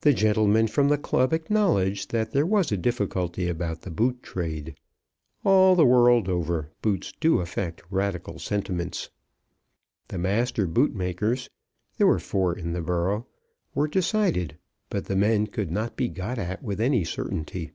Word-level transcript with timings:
The 0.00 0.12
gentleman 0.12 0.66
from 0.66 0.88
the 0.88 0.98
club 0.98 1.32
acknowledged 1.32 2.10
that 2.10 2.32
there 2.32 2.44
was 2.44 2.72
a 2.72 2.76
difficulty 2.76 3.48
about 3.48 3.82
the 3.82 3.90
boot 3.92 4.24
trade. 4.24 4.74
All 5.44 5.76
the 5.76 5.86
world 5.86 6.28
over, 6.28 6.72
boots 6.82 7.12
do 7.20 7.38
affect 7.38 7.80
radical 7.90 8.40
sentiments. 8.40 9.08
The 10.08 10.18
master 10.18 10.66
bootmakers, 10.66 11.48
there 11.96 12.08
were 12.08 12.18
four 12.18 12.58
in 12.58 12.72
the 12.72 12.82
borough, 12.82 13.24
were 13.72 13.86
decided; 13.86 14.58
but 14.88 15.04
the 15.04 15.14
men 15.14 15.46
could 15.46 15.70
not 15.70 15.94
be 15.96 16.08
got 16.08 16.36
at 16.36 16.60
with 16.64 16.80
any 16.80 17.04
certainty. 17.04 17.70